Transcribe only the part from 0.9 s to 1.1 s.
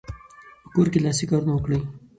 کې